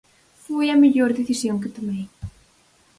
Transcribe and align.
Foi 0.43 0.65
a 0.71 0.77
mellor 0.83 1.11
decisión 1.19 1.61
que 1.61 1.73
tomei! 1.77 2.03